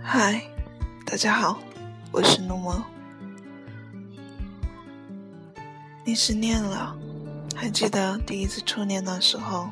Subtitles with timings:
[0.00, 0.42] 嗨，
[1.06, 1.58] 大家好，
[2.10, 2.82] 我是诺梦。
[6.04, 6.96] 你失恋了，
[7.54, 9.68] 还记得第一次初恋的时候？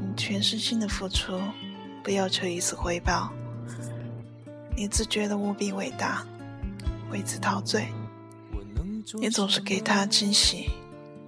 [0.00, 1.40] 你全身心的付出，
[2.02, 3.30] 不要求一丝回报，
[4.76, 6.26] 你自觉的无比伟大，
[7.10, 7.86] 为此陶醉。
[9.14, 10.68] 你总是给他惊喜，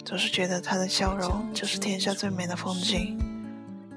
[0.05, 3.19] 总是觉得他的笑容就是天下最美的风景。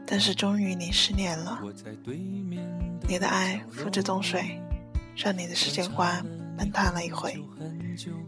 [0.06, 1.60] 但是终于你失恋了，
[3.08, 4.60] 你的爱付之东水，
[5.16, 6.24] 让你的世界观
[6.58, 7.42] 崩塌了一回。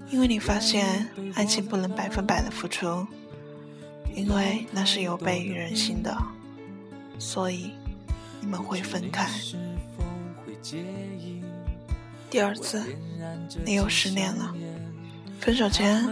[0.10, 3.06] 因为你发现爱情不能百分百的付出，
[4.16, 6.16] 因为那是有悖于人性的，
[7.20, 7.72] 所以
[8.42, 9.30] 你们会分开。
[12.30, 12.84] 第二次，
[13.64, 14.54] 你又失恋了。
[15.40, 16.04] 分手前，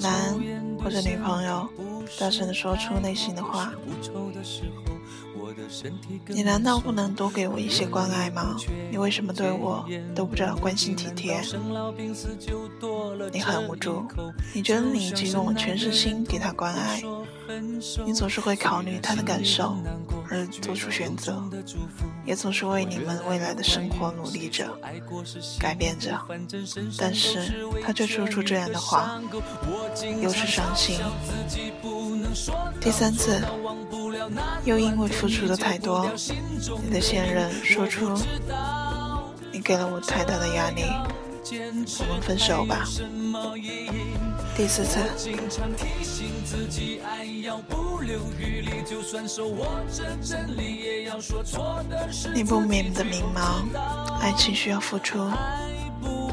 [0.00, 0.34] 男
[0.82, 1.68] 或者女朋友
[2.18, 3.72] 大声的说出内心的话。
[6.26, 8.56] 你难道不能多给我一些关爱吗？
[8.90, 11.40] 你为什么对我都不知道关心体贴？
[13.32, 14.04] 你很无助，
[14.54, 17.02] 你觉得你已经用全身心给他关爱，
[18.04, 19.76] 你总是会考虑他的感受
[20.30, 21.42] 而做出选择，
[22.24, 24.68] 也总是为你们未来的生活努力着、
[25.58, 26.18] 改变着，
[26.98, 27.52] 但是
[27.84, 29.20] 他却说出这样的话，
[30.22, 30.98] 又是伤心。
[32.80, 33.42] 第三次。
[34.64, 36.06] 又因为付出的太多，
[36.84, 38.14] 你的现任说出
[39.50, 40.82] 你给了我太大的压力，
[41.50, 42.84] 我们分手吧。
[44.54, 44.98] 第四次，
[52.34, 53.64] 你不明的迷茫，
[54.20, 55.30] 爱情需要付出，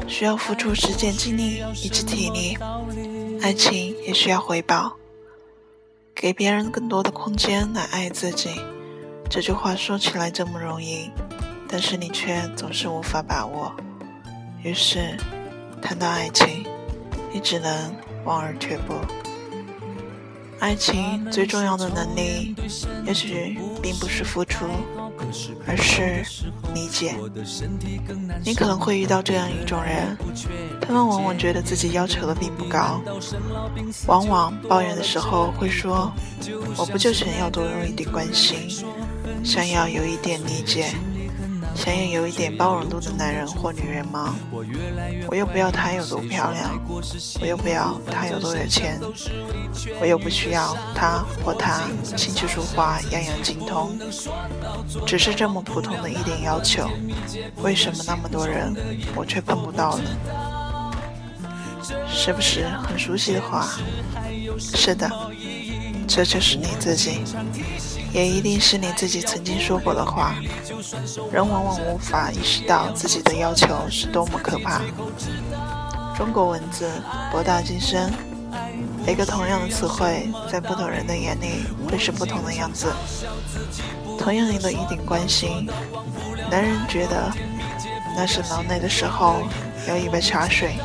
[0.06, 2.58] 需要付出时间、精力以及体力，
[3.40, 4.96] 爱情也需要回报。
[6.14, 8.50] 给别人更多的空间来爱自己，
[9.30, 11.10] 这句话说起来这么容易，
[11.68, 13.74] 但是你却总是无法把握。
[14.66, 15.16] 于是，
[15.80, 16.66] 谈到爱情，
[17.32, 17.94] 你只能
[18.24, 18.94] 望而却步。
[20.58, 22.56] 爱情最重要的能力，
[23.06, 24.66] 也许并不是付出。
[25.66, 26.22] 而是
[26.74, 27.14] 理解。
[28.44, 30.16] 你可能会遇到这样一种人，
[30.80, 33.00] 他们往往觉得自己要求的并不高，
[34.06, 36.12] 往往抱怨的时候会说
[36.76, 38.68] ：“我不就想要多有一点关心，
[39.42, 40.92] 想要有一点理解。”
[41.76, 44.34] 想要有一点包容度的男人或女人吗？
[45.28, 46.80] 我又不要他有多漂亮，
[47.40, 48.98] 我又不要他有多有钱，
[50.00, 51.82] 我又不需要他或他
[52.16, 53.98] 琴棋书画样样精通，
[55.06, 56.88] 只是这么普通的一点要求，
[57.62, 58.74] 为什么那么多人
[59.14, 60.04] 我却碰不到呢？
[62.08, 63.68] 是不是很熟悉的话？
[64.58, 65.08] 是的，
[66.06, 67.22] 这就是你自己。
[68.12, 70.36] 也一定是你自己曾经说过的话。
[71.30, 74.80] 人往往无法意识到自己的要求是多么可怕。
[76.16, 76.90] 中国文字
[77.30, 78.10] 博大精深，
[79.04, 82.90] 每个同样的词汇，在不同人的眼里会是不同的样子。
[84.18, 85.68] 同样的一点关心，
[86.50, 87.30] 男人觉得
[88.16, 89.42] 那是劳累的时候
[89.88, 90.76] 有一杯茶水，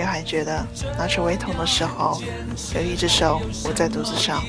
[0.00, 0.66] 女孩觉得
[0.96, 2.22] 拿出胃痛的时候
[2.74, 4.42] 有一只手捂在肚子上。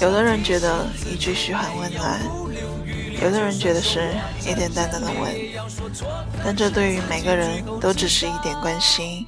[0.00, 2.20] 有的人觉得一句嘘寒问暖，
[3.22, 5.32] 有的人觉得是一点淡淡的吻，
[6.44, 9.24] 但这对于每个人都只是一点关心。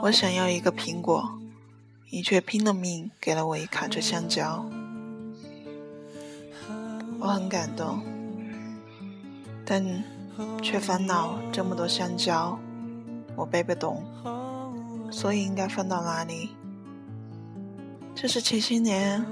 [0.00, 1.38] 我想要一个苹果，
[2.08, 4.64] 你却拼了命给了我一卡车香蕉。
[7.20, 8.02] 我很感动，
[9.70, 9.84] 但
[10.62, 12.58] 却烦恼这么多香蕉，
[13.36, 14.02] 我背不动。
[15.10, 16.48] 所以应该放到哪里？
[18.14, 19.22] 这是前些年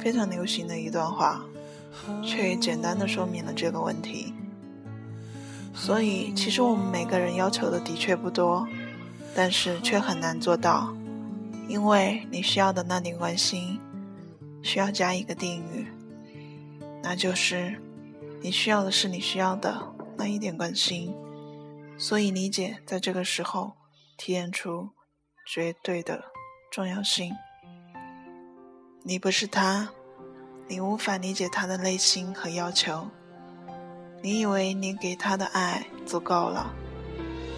[0.00, 1.40] 非常流行的一段话，
[2.24, 4.34] 却也简单的说明了这个问题。
[5.72, 8.66] 所以，其实我们每个人要求的的确不多，
[9.36, 10.92] 但是却很难做到，
[11.68, 13.78] 因为你需要的那点关心，
[14.62, 15.86] 需要加一个定语，
[17.04, 17.80] 那就是
[18.40, 21.14] 你需要的是你需要的那一点关心。
[21.98, 23.72] 所以，理解在这个时候
[24.16, 24.90] 体验出。
[25.48, 26.24] 绝对的
[26.72, 27.32] 重要性。
[29.04, 29.90] 你不是他，
[30.66, 33.06] 你无法理解他的内心和要求。
[34.22, 36.74] 你以为你给他的爱足够了，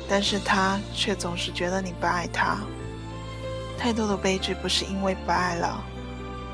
[0.06, 2.58] 但是他却总是觉得你不爱他。
[3.78, 5.82] 太多的悲剧不是因为不爱了，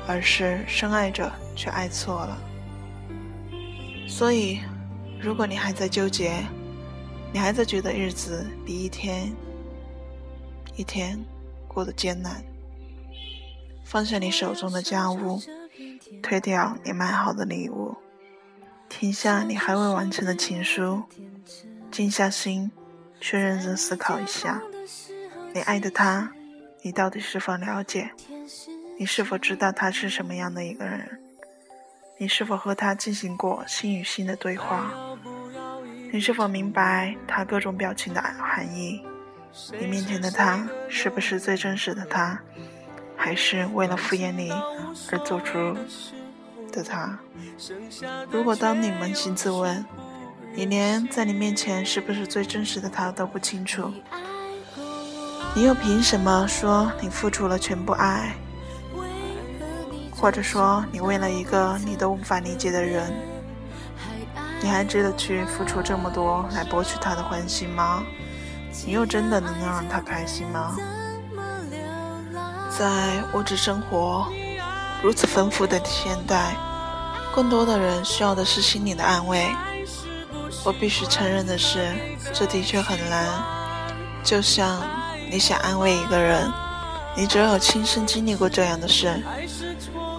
[0.07, 2.37] 而是深爱着却爱错了。
[4.07, 4.61] 所以，
[5.19, 6.45] 如果你还在纠结，
[7.33, 9.33] 你还在觉得日子比一天
[10.75, 11.19] 一天
[11.67, 12.43] 过得艰难，
[13.83, 15.41] 放下你手中的家务，
[16.23, 17.95] 推掉你买好的礼物，
[18.87, 21.03] 停下你还未完成的情书，
[21.91, 22.71] 静下心，
[23.19, 24.61] 去认真思考一下，
[25.53, 26.31] 你爱的他，
[26.83, 28.11] 你到底是否了解？
[28.97, 31.19] 你是否知道他是什么样的一个人？
[32.17, 34.89] 你是否和他进行过心与心的对话？
[36.13, 39.01] 你是否明白他各种表情的含义？
[39.77, 42.39] 你面前的他是不是最真实的他，
[43.17, 44.49] 还是为了敷衍你
[45.11, 45.75] 而做出
[46.71, 47.19] 的他？
[48.31, 49.85] 如果当你扪心自问，
[50.53, 53.91] 你连在你面前是不是最真实的他都不清楚，
[55.53, 58.33] 你又凭什么说你付出了全部爱？
[60.25, 63.13] 或者说，你为了一个你都无法理解的人，
[64.59, 68.01] 你还值得去付出这么多来博取他的欢心吗？
[68.87, 70.75] 你又真的能让他开心吗？
[72.75, 74.25] 在物质生活
[75.03, 76.55] 如此丰富的现代，
[77.35, 79.47] 更多的人需要的是心灵的安慰。
[80.63, 81.93] 我必须承认的是，
[82.33, 83.27] 这的确很难。
[84.23, 84.81] 就像
[85.29, 86.51] 你想安慰一个人，
[87.15, 89.23] 你只有亲身经历过这样的事。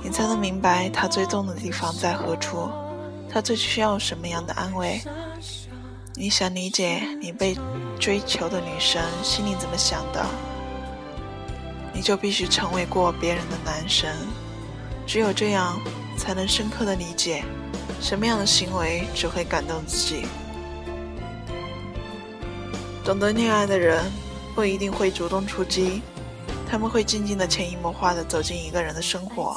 [0.07, 2.71] 你才能明白他最痛的地方在何处，
[3.29, 5.01] 他最需要什么样的安慰。
[6.15, 7.59] 你想理解你被
[7.99, 10.25] 追求的女生心里怎么想的，
[11.93, 14.15] 你就必须成为过别人的男神。
[15.09, 15.77] 只有这样，
[16.17, 17.43] 才能深刻的理解
[18.01, 20.25] 什么样的行为只会感动自己。
[23.05, 24.05] 懂得恋爱的人
[24.55, 26.01] 不一定会主动出击，
[26.69, 29.57] 他们会静静的潜移默化的走进一个人的生活。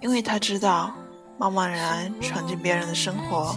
[0.00, 0.92] 因为他知道，
[1.38, 3.56] 贸贸然闯进别人的生活，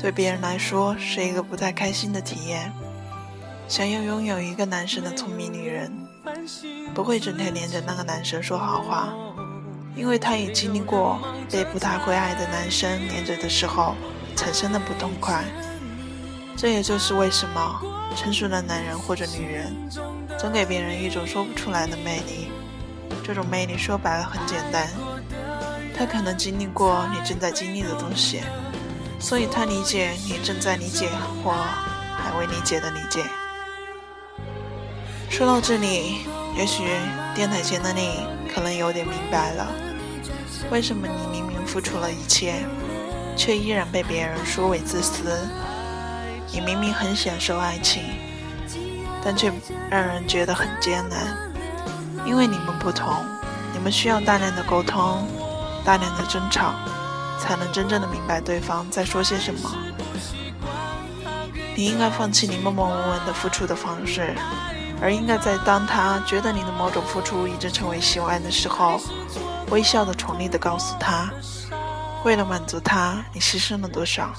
[0.00, 2.72] 对别人来说是一个不太开心的体验。
[3.66, 5.90] 想要拥有一个男生的聪明女人，
[6.94, 9.14] 不会整天黏着那个男生说好话，
[9.96, 11.18] 因为他也经历过
[11.50, 13.94] 被不太会爱的男生黏着的时候
[14.36, 15.44] 产生的不痛快。
[16.56, 17.80] 这也就是为什么
[18.16, 19.74] 成熟的男人或者女人，
[20.38, 22.48] 总给别人一种说不出来的魅力。
[23.22, 24.88] 这种魅力说白了很简单。
[25.96, 28.42] 他可能经历过你正在经历的东西，
[29.20, 31.08] 所以他理解你正在理解
[31.42, 33.24] 或还未理解的理解。
[35.30, 36.82] 说到这里，也许
[37.34, 39.72] 电台前的你可能有点明白了，
[40.70, 42.54] 为什么你明明付出了一切，
[43.36, 45.48] 却依然被别人说为自私？
[46.54, 48.00] 你明明很享受爱情，
[49.24, 49.52] 但却
[49.90, 51.36] 让人觉得很艰难，
[52.24, 53.12] 因为你们不同，
[53.72, 55.26] 你们需要大量的沟通。
[55.84, 56.72] 大量的争吵，
[57.38, 59.70] 才能真正的明白对方在说些什么。
[61.76, 64.34] 你应该放弃你默默无闻的付出的方式，
[65.02, 68.98] 而应该在当他觉得你的某种付出已经成为习惯的时候，
[69.70, 71.30] 微笑的宠溺的告诉他，
[72.24, 74.32] 为了满足他，你牺牲了多少。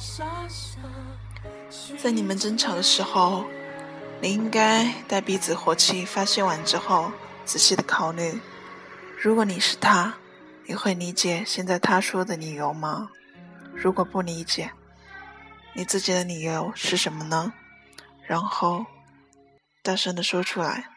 [2.05, 3.43] 在你们争吵的时候，
[4.21, 7.11] 你应该待彼此火气发泄完之后，
[7.45, 8.39] 仔细的考虑，
[9.19, 10.15] 如果你是他。
[10.67, 13.09] 你会理解现在他说的理由吗？
[13.73, 14.71] 如果不理解，
[15.73, 17.53] 你自己的理由是什么呢？
[18.21, 18.85] 然后
[19.81, 20.91] 大声的说出来，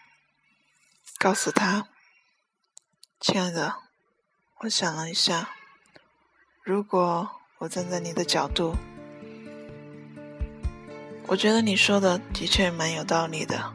[1.18, 1.88] 告诉他
[3.18, 3.76] ：“亲爱的，
[4.58, 5.48] 我想了一下，
[6.62, 8.76] 如果我站在你的角度，
[11.28, 13.72] 我觉得你说的的确蛮有道理的，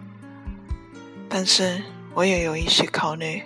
[1.30, 1.82] 但是
[2.14, 3.42] 我也有一些考虑，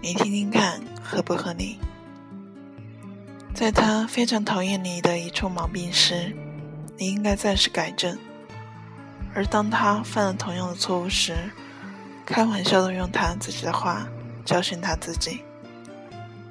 [0.00, 1.78] 你听听看。”合不合理？
[3.52, 6.34] 在他非常讨厌你的一处毛病时，
[6.96, 8.16] 你应该暂时改正；
[9.34, 11.36] 而当他犯了同样的错误时，
[12.24, 14.08] 开玩笑的用他自己的话
[14.46, 15.42] 教训他自己。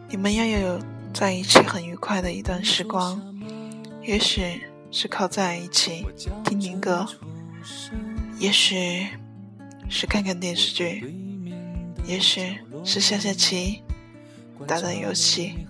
[0.07, 0.79] 你们要有
[1.11, 3.19] 在一起很愉快的一段时光，
[4.03, 4.61] 也许
[4.95, 6.05] 是靠在一起
[6.45, 7.03] 听听歌，
[8.37, 9.07] 也许
[9.89, 11.11] 是看看电视剧，
[12.05, 13.81] 也许是下下棋。
[14.67, 15.67] 打打游戏，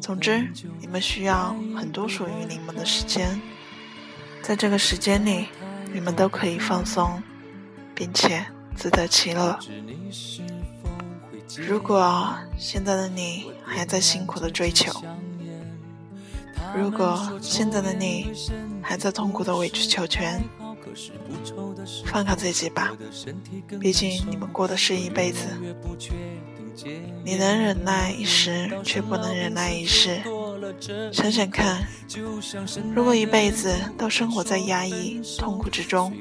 [0.00, 3.38] 总之，你们需要很多属于你们的时间。
[4.42, 5.46] 在这个时间里，
[5.92, 7.22] 你们都可以放松，
[7.94, 8.44] 并且
[8.74, 9.58] 自得其乐。
[11.58, 14.90] 如果现在的你还在辛苦的追求，
[16.74, 18.32] 如果现在的你
[18.82, 20.42] 还在痛苦的委曲求全，
[22.06, 22.92] 放开自己吧，
[23.80, 25.46] 毕竟你们过的是一辈子。
[27.24, 30.20] 你能忍耐一时，却不能忍耐一世。
[31.12, 31.86] 想想看，
[32.94, 36.12] 如果一辈子都生活在压抑、痛苦之中，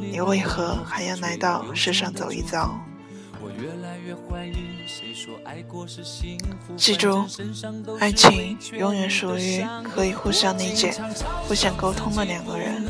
[0.00, 2.78] 你为何还要来到世上走一遭？
[6.76, 7.24] 记住，
[7.98, 10.94] 爱情永远属于可以互相理解、
[11.48, 12.84] 互相沟通的两个人，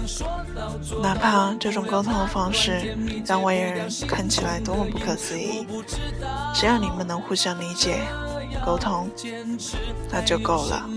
[1.02, 5.66] 哪怕这种沟通的方式让外人看起来多么不可思议，
[6.54, 8.00] 只要你们能互相理解、
[8.64, 9.08] 沟通，
[10.11, 10.88] 那就够了。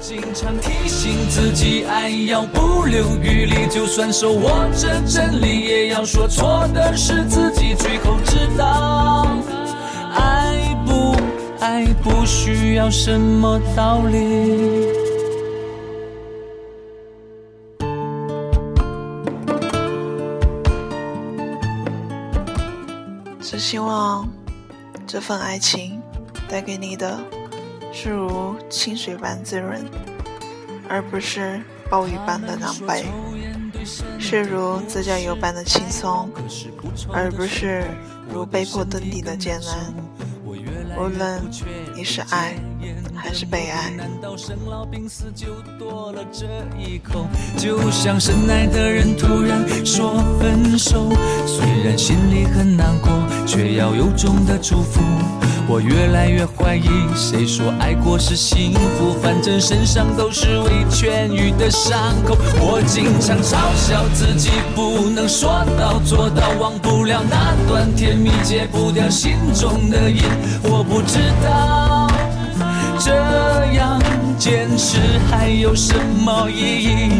[0.00, 9.26] 经常提醒自己，爱要不留余力，就算手握着真理，也要说错的是自己，最后知道，
[10.14, 11.14] 爱不
[11.60, 14.86] 爱不需要什么道理。
[23.40, 24.28] 只希望
[25.06, 26.00] 这份爱情
[26.48, 27.18] 带给你的。
[28.00, 29.84] 是如清水般滋润，
[30.88, 33.02] 而不是暴雨般的狼狈；
[34.20, 36.30] 是如自驾游般的轻松，
[37.12, 37.82] 而不是
[38.32, 39.92] 如被迫登顶的艰难。
[40.96, 41.42] 无论
[41.96, 42.54] 你是爱
[43.14, 43.92] 还是被爱，
[47.56, 51.10] 就像深爱的人突然说分手，
[51.46, 53.10] 虽然心里很难过，
[53.46, 55.00] 却要由衷的祝福。
[55.70, 59.12] 我越来越怀疑，谁说爱过是幸福？
[59.22, 62.38] 反正身上都是未痊愈的伤口。
[62.58, 70.22] 我经常嘲笑自己，不能说到做到，忘不了那段甜蜜，戒不掉心中的瘾。
[70.62, 71.97] 我不知道
[72.98, 73.14] 这
[73.74, 74.00] 样
[74.38, 74.98] 坚持
[75.30, 77.10] 还有什么意义。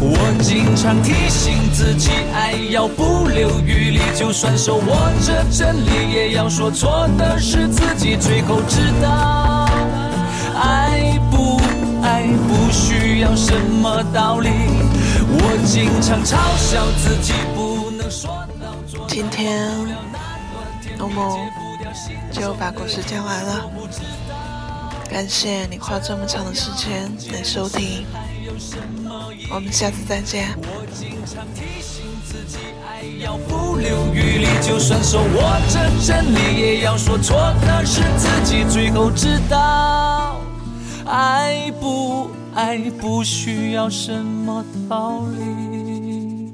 [0.00, 8.16] 我经常提醒自己，爱要不留余力，就算手握着真理，也要说错的是自己。
[8.16, 9.68] 最后知道，
[10.56, 11.60] 爱不
[12.02, 14.50] 爱不需要什么道理。
[15.34, 19.06] 我经常嘲笑自己，不能说到做到。
[19.06, 19.70] 今天，
[20.98, 21.38] 诺木
[22.32, 23.70] 就把故事讲完了。
[25.12, 28.06] 感谢你花这么长的时间来收听。
[29.50, 30.48] 我们下次再见。
[30.62, 32.56] 我经常提醒自己，
[32.88, 38.64] 爱要不留余力，就算手握着真理，也要说错的是自己。
[38.64, 40.40] 最后知道，
[41.04, 46.50] 爱不爱不需要什么道理。